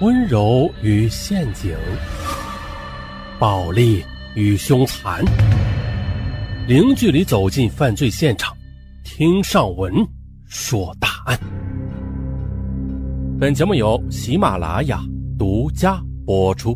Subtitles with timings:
[0.00, 1.76] 温柔与陷阱，
[3.38, 4.02] 暴力
[4.34, 5.22] 与凶残，
[6.66, 8.56] 零距离走进犯罪现场，
[9.04, 9.92] 听上文
[10.46, 11.38] 说大案。
[13.38, 15.02] 本节目由喜马拉雅
[15.38, 16.74] 独家播出。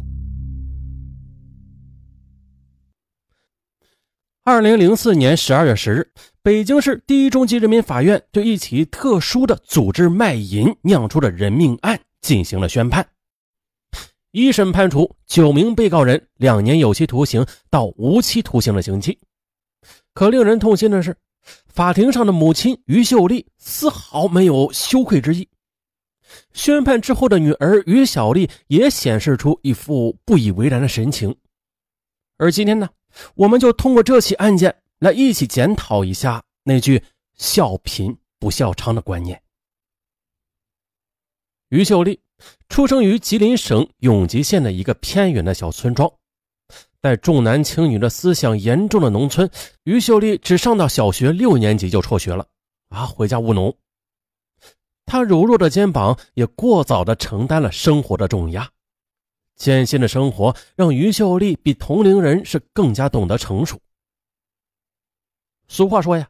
[4.45, 6.07] 二零零四年十二月十日，
[6.43, 13.07] 北京市第一中级人民法院对一起特殊的组织卖淫酿出的人命案进行了宣判。
[14.35, 19.17] 一审判处九名被告人两年有期徒刑到无期徒刑的刑期。
[20.13, 21.17] 可令人痛心的是，
[21.69, 25.49] 法庭上的母亲于秀丽丝毫没有羞愧之意。
[26.53, 31.37] 宣判之后的女儿于小丽也显示出一副不以为然的神情。
[32.37, 32.89] 而今天呢，
[33.37, 37.01] 我们就通过这起案件来一起检讨一下那句
[37.39, 39.41] “笑贫不笑娼”的观念。
[41.69, 42.24] 于秀丽。
[42.69, 46.13] 出生于吉林省永吉县的一个偏远的小村庄，
[47.01, 49.49] 在重男轻女的思想严重的农村，
[49.85, 52.47] 于秀丽只上到小学六年级就辍学了，
[52.89, 53.77] 啊，回家务农。
[55.07, 58.69] 她柔弱的肩膀也过早的承担了生活的重压，
[59.55, 63.79] 艰辛的生活让于秀丽比同龄人是更加懂得成熟。
[65.69, 66.29] 俗话说呀，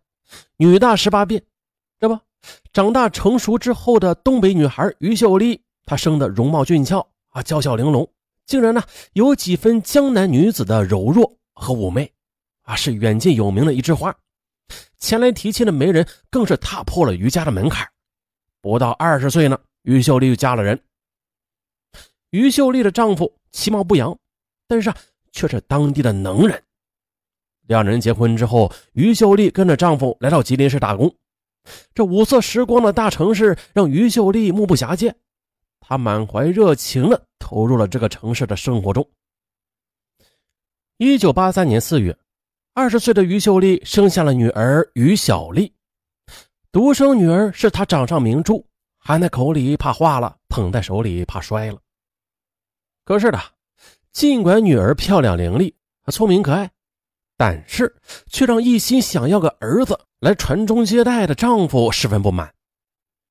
[0.57, 1.43] 女大十八变，
[1.99, 2.19] 这不，
[2.73, 5.63] 长大成熟之后的东北女孩于秀丽。
[5.87, 8.09] 她生的容貌俊俏啊，娇小玲珑，
[8.47, 8.83] 竟然呢
[9.13, 12.13] 有几分江南女子的柔弱和妩媚，
[12.63, 14.15] 啊，是远近有名的一枝花。
[14.99, 17.87] 前来提亲的媒人更是踏破了于家的门槛。
[18.63, 20.81] 不到二十岁呢，于秀丽就嫁了人。
[22.31, 24.19] 于秀丽的丈夫其貌不扬，
[24.67, 24.97] 但是啊，
[25.33, 26.63] 却是当地的能人。
[27.67, 31.15] 两人结婚之后，于秀丽跟着丈夫来到吉林市打工。
[31.95, 35.15] 这五色时光的大城市让于秀丽目不暇接。
[35.87, 39.07] 他满怀热情的投入了这个城市的生活中。
[40.97, 42.17] 一九八三年四月，
[42.73, 45.71] 二十岁的于秀丽生下了女儿于小丽。
[46.73, 48.67] 独生女儿是她掌上明珠，
[48.99, 51.79] 含在口里怕化了，捧在手里怕摔了。
[53.05, 53.39] 可是的，
[54.11, 55.75] 尽管女儿漂亮伶俐、
[56.11, 56.71] 聪明可爱，
[57.37, 57.95] 但是
[58.29, 62.55] 却让一心想要个儿子来传宗接代的丈夫十分不满。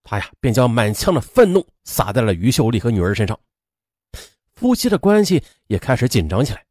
[0.03, 3.40] 他呀，便将满腔的愤怒撒在了于秀丽和女儿身上，
[4.53, 6.64] 夫妻的关系也开始紧张起来。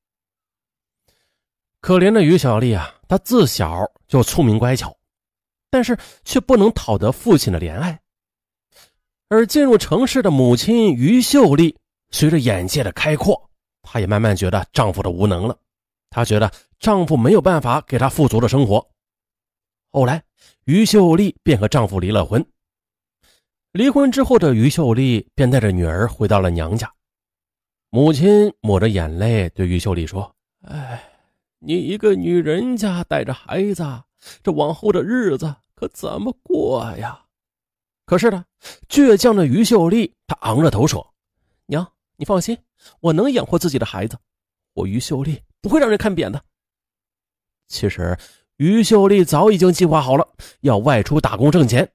[1.81, 4.97] 可怜的于小丽啊，她自小就聪明乖巧，
[5.71, 7.99] 但是却不能讨得父亲的怜爱。
[9.29, 11.77] 而进入城市的母亲于秀丽，
[12.11, 13.51] 随着眼界的开阔，
[13.81, 15.59] 她也慢慢觉得丈夫的无能了。
[16.11, 18.87] 她觉得丈夫没有办法给她富足的生活。
[19.91, 20.23] 后来，
[20.65, 22.47] 于秀丽便和丈夫离了婚。
[23.73, 26.93] 离婚之后的于秀丽便带着女儿回到了娘家，
[27.89, 30.37] 母亲抹着眼泪对于秀丽说
[30.69, 31.03] ：“哎，
[31.59, 33.83] 你一个女人家带着孩子，
[34.43, 37.19] 这往后的日子可怎么过呀？”
[38.05, 38.45] 可是呢，
[38.91, 41.15] 倔强的于秀丽她昂着头说
[41.65, 42.59] ：“娘，你放心，
[43.01, 44.19] 我能养活自己的孩子，
[44.75, 46.45] 我于秀丽不会让人看扁的。”
[47.69, 48.19] 其实，
[48.59, 50.29] 于秀丽早已经计划好了
[50.61, 51.91] 要外出打工挣钱。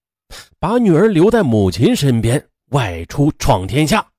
[0.59, 4.11] 把女儿留在母亲身边，外出闯天下。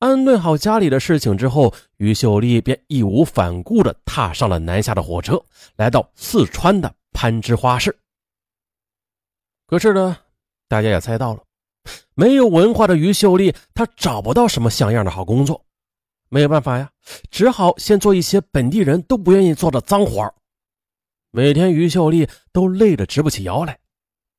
[0.00, 5.44] 安顿好家里的事情之后，于秀丽便义无反顾地踏上了南下的火车，
[5.76, 7.98] 来到四川的攀枝花市。
[9.66, 10.16] 可是呢，
[10.68, 11.42] 大家也猜到了，
[12.14, 15.64] 没有文化的于秀丽，她找不到什么像样的好工作，
[16.28, 16.90] 没有办法呀，
[17.30, 20.32] 只好先做一些本地人都不愿意做的脏活
[21.32, 23.78] 每天，于秀丽都累得直不起腰来。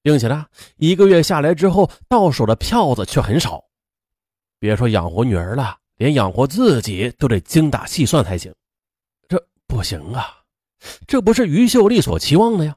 [0.01, 0.45] 并且呢，
[0.77, 3.63] 一个月下来之后，到手的票子却很少。
[4.59, 8.53] 别说养活女儿了，连养活自己都得精打细算才行。
[9.27, 10.37] 这不行啊！
[11.07, 12.75] 这不是于秀丽所期望的呀。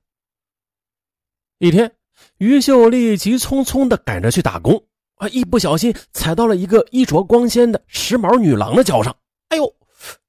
[1.59, 1.93] 一天，
[2.38, 4.84] 于秀丽急匆匆地赶着去打工，
[5.16, 9.17] 啊，一不小心踩到了一个衣着光鲜的时髦女郎的脚上。
[9.49, 9.75] 哎呦！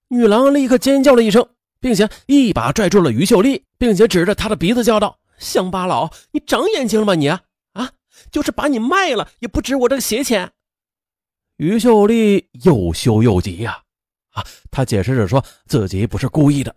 [0.09, 1.47] 女郎立刻尖叫了一声，
[1.79, 5.17] 并且一把拽住了于秀丽，并且指着她的鼻子叫道。
[5.37, 7.15] 乡巴佬，你长眼睛了吗？
[7.15, 7.41] 你啊，
[8.31, 10.51] 就是把你卖了也不值我这个鞋钱。
[11.57, 13.81] 于秀丽又羞又急呀，
[14.31, 16.75] 啊，她解释着说自己不是故意的。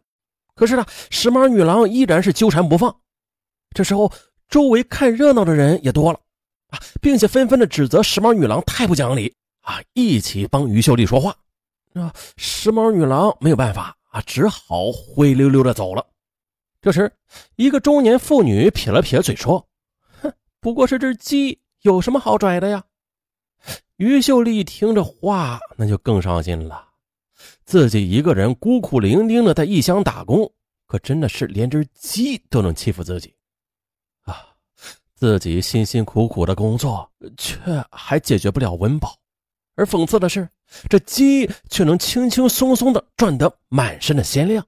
[0.55, 2.94] 可是呢，时髦女郎依然是纠缠不放。
[3.75, 4.11] 这时候，
[4.49, 6.20] 周围看热闹的人也多了
[6.69, 11.37] 啊，并且纷纷的指责时髦女郎太不讲理啊，一起帮于秀丽说话。
[11.94, 16.06] 啊，时髦女郎没有办法啊，只好灰溜溜的走了。
[16.87, 17.12] 这时，
[17.56, 19.67] 一个中年妇女撇了撇嘴说
[20.23, 22.85] ：“哼，不过是只鸡，有什么好拽的呀？”
[23.99, 26.91] 于秀丽一听这话，那就更伤心了。
[27.65, 30.49] 自己一个人孤苦伶仃的在异乡打工，
[30.87, 33.35] 可真的是连只鸡都能欺负自己
[34.23, 34.55] 啊！
[35.17, 37.59] 自己辛辛苦苦的工作，却
[37.91, 39.19] 还解决不了温饱，
[39.75, 40.49] 而讽刺的是，
[40.88, 44.65] 这鸡却能轻轻松松的赚得满身的鲜亮。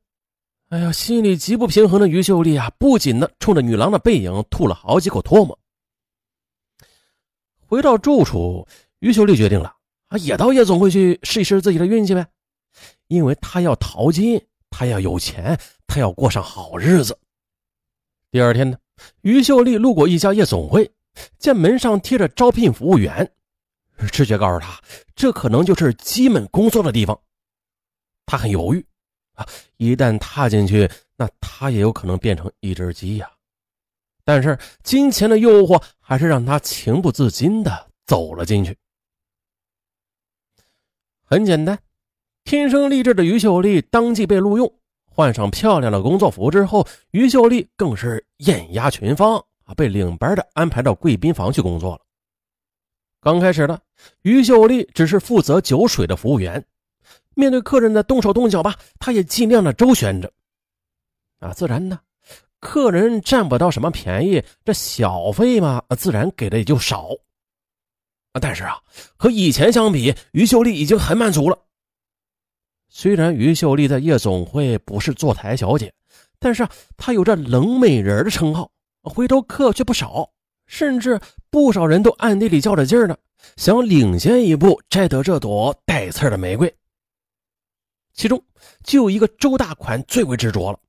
[0.69, 5.59] 哎呀，心里极不平衡的于秀丽啊，不仅呢冲着女郎的背影吐了好几口唾沫。
[7.67, 8.69] 回到住处，
[8.99, 9.75] 于秀丽决定了
[10.09, 12.27] 啊，也到夜总会去试一试自己的运气呗。
[13.07, 14.39] 因为他要淘金，
[14.69, 17.19] 他要有钱，他要过上好日子。
[18.31, 18.77] 第二天呢，
[19.23, 20.91] 于秀丽路过一家夜总会，
[21.39, 23.33] 见门上贴着招聘服务员，
[24.13, 24.79] 直觉告诉他，
[25.17, 27.19] 这可能就是鸡们工作的地方。
[28.27, 28.85] 他很犹豫
[29.39, 29.47] 啊，
[29.77, 33.31] 一旦踏进去，那他也有可能变成一只鸡呀。
[34.25, 38.77] 但是金钱的诱惑还是让他情不自禁的走了进去。
[41.23, 41.79] 很简单。
[42.45, 49.75] 天生丽质的于秀丽当即被录用，换上漂亮的工作服之后，于秀丽更是艳压群芳啊！
[49.75, 52.01] 被领班的安排到贵宾房去工作了。
[53.21, 53.79] 刚开始呢，
[54.23, 56.65] 于秀丽只是负责酒水的服务员，
[57.39, 60.29] 面对客人的动手动脚吧，他也尽量的周旋着。
[61.39, 62.01] 啊，自然呢，
[62.59, 67.11] 客人占不到什么便宜，这小费嘛，自然给的也就少。
[68.33, 68.81] 啊，但是啊，
[69.17, 71.57] 和以前相比，于秀丽已经很满足了。
[72.89, 75.95] 虽然于秀丽在夜总会不是坐台小姐，
[76.41, 78.69] 但是她有着冷美人的称号，
[79.03, 80.29] 回头客却不少，
[80.67, 81.21] 甚至
[81.51, 83.17] 不少人都暗地里较着劲儿呢，
[83.57, 86.75] 想领先一步摘得这朵带刺的玫瑰。
[88.19, 88.43] 其中
[88.83, 90.81] 就有一个周大款最为执着了，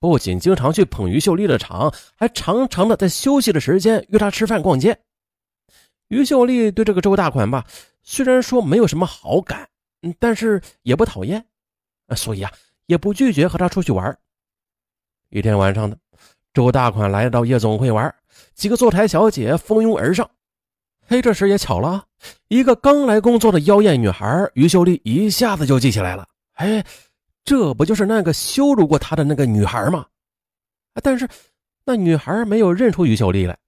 [0.00, 4.98] 不仅经常去捧于秀丽的场，还常常的在休息的时间约她吃饭逛街。
[6.08, 7.66] 于秀丽对这个周大款吧，
[8.02, 9.68] 虽然说没有什么好感。
[10.00, 11.44] 嗯，但是也不讨厌，
[12.16, 12.50] 所以啊，
[12.86, 14.18] 也不拒绝和他出去玩。
[15.28, 15.98] 一天晚上的，
[16.54, 18.12] 周大款来到夜总会玩，
[18.54, 20.28] 几个坐台小姐蜂拥而上。
[21.06, 22.06] 嘿，这时也巧了，
[22.48, 26.26] 一个刚来工作的妖艳女孩于秀丽一下子就记起来了。
[26.62, 26.84] 哎，
[27.42, 30.06] 这不就是那个羞辱过她的那个女孩吗？
[31.02, 31.28] 但是
[31.84, 33.58] 那女孩没有认出于秀丽来，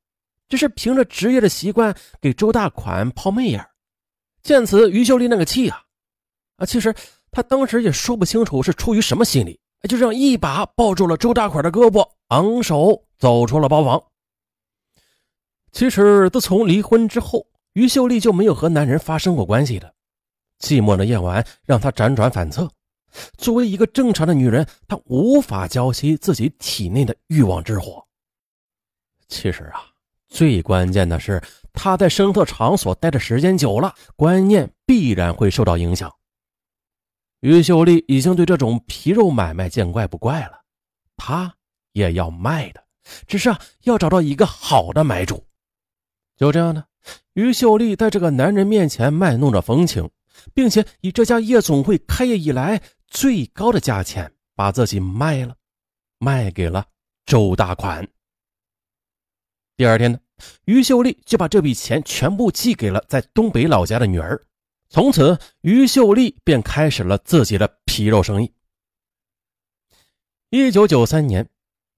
[0.49, 3.67] 只是凭着职业的习惯给周大款抛媚眼。
[4.44, 5.82] 见此，于秀丽那个气啊！
[6.58, 6.94] 啊，其实
[7.32, 9.58] 她当时也说不清楚是出于什么心理，
[9.88, 14.00] 就这样一把抱住了周大款的胳膊，昂首走出了包房。
[15.73, 19.93] 其实自从离婚之后，于秀丽就没有和男人发生过关系的。
[20.61, 22.70] 寂寞的夜晚让她辗转反侧。
[23.37, 28.05] 作为一个正常的女人，她无法浇熄自己体内的欲望之火。
[29.28, 29.87] 其实啊，
[30.28, 36.12] 最关键的是她在声色场所待的时间久了，观念必然会受到影响。
[37.40, 40.62] 于秀丽已经对这种皮肉买卖见怪不怪了，
[41.17, 41.55] 她
[41.93, 42.82] 也要卖的，
[43.26, 45.46] 只是啊，要找到一个好的买主。
[46.37, 46.84] 就这样呢，
[47.34, 50.10] 于秀丽在这个男人面前卖弄着风情，
[50.52, 55.56] 并且以这家夜总会开业以来最高的价钱把自己卖了，
[56.19, 56.87] 卖给了
[57.27, 58.06] 周大款。
[59.77, 60.19] 第二天呢，
[60.65, 64.41] 于秀丽就把这笔钱全部寄给了在东北老家的女儿。
[64.89, 68.53] 从此，于秀丽便开始了自己的皮肉生意。
[70.51, 71.49] 一九九三年，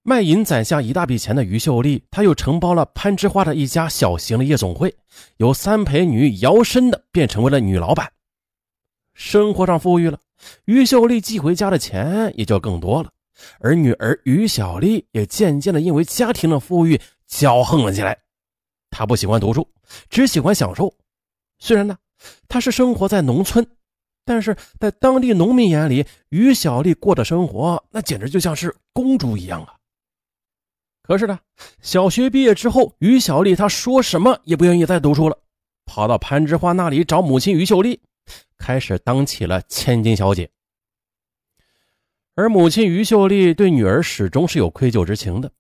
[0.03, 4.97] 卖淫攒下一大笔钱的于秀丽，她又承包了攀枝花的一家小型的夜总会，
[5.37, 8.11] 由三陪女摇身的变成为了女老板。
[9.13, 10.19] 生活上富裕了，
[10.65, 13.11] 于秀丽寄回家的钱也就更多了，
[13.61, 18.19] 而女儿于小丽也渐渐的因为家庭的富裕骄横了起来。
[18.91, 19.69] 她不喜欢读书，
[20.09, 20.93] 只喜欢享受。
[21.59, 21.97] 虽然呢。
[22.49, 23.65] 她是生活在农村，
[24.25, 29.75] 但是在当地农民眼里，于小丽过的生活那简直就像是公主一样啊。
[31.03, 31.38] 可是呢，
[31.83, 35.38] 小学毕业之后，于小丽她说什么也不愿意再读书了，
[35.85, 38.00] 跑到攀枝花那里找母亲于秀丽，
[38.59, 40.50] 开始当起了千金小姐。
[42.35, 45.50] 而母亲于秀丽对女儿始终是有愧疚之情的，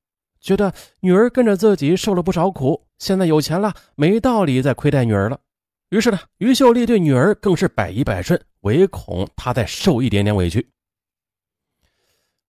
[0.40, 5.40] 觉得女儿跟着自己受了不少苦，现在有钱了，没道理再亏待女儿了。
[5.88, 10.68] 于是呢，于秀丽对女儿更是百依百顺，唯恐她再受一点点委屈。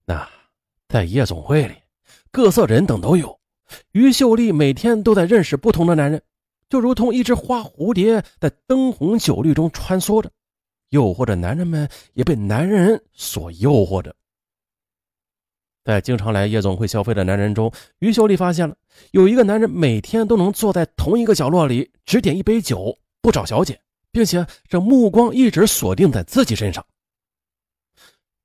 [0.04, 0.28] 那
[0.88, 1.74] 在夜总会里，
[2.30, 3.40] 各色人等都有，
[3.92, 6.20] 于秀丽每天都在认识不同的男人，
[6.68, 10.30] 就如同一只花蝴蝶在灯红酒绿中穿梭着，
[10.90, 14.14] 诱惑着男人们，也被男人所诱惑着。
[15.84, 18.76] 在经常来夜总会消费的男人中，于秀丽发现了
[19.12, 22.98] 有一个男人每天都能坐在同一个角落里，只点一杯酒。
[23.20, 23.80] 不找小姐，
[24.12, 26.86] 并且这目光一直锁定在自己身上。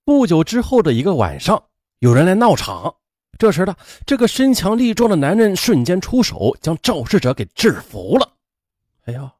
[0.03, 1.63] 不久之后的一个晚上，
[1.99, 2.95] 有人来闹场。
[3.37, 3.75] 这时的
[4.05, 8.31] 这个身强力壮的男人瞬间出手，将肇事者给制服了。
[9.05, 9.33] 哎呀，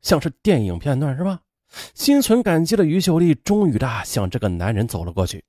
[0.00, 1.40] 像是电影片段是吧？
[1.94, 5.42] 心存感激的于秀丽终于的向这个男人走了过去。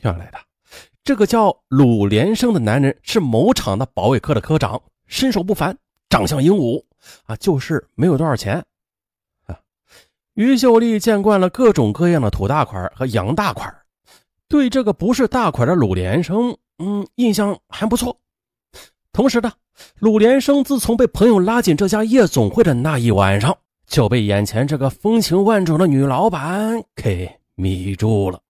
[0.00, 0.38] 原来的
[1.02, 5.76] 这个叫鲁连生的男人是某厂的保卫科的科长，身手不凡，
[6.08, 6.84] 长相英武
[7.24, 8.64] 啊，就是没有多少钱。
[10.34, 13.72] 于秀丽见惯了各种各样的土大款和洋大款，
[14.48, 18.18] 对这个不是大款的鲁连生，嗯，印象还不错。
[19.12, 19.52] 同时呢，
[19.98, 28.40] 鲁连生自从被朋友拉进这家夜总会的那一晚上，就被眼前这个风情万种的女老板给迷住了。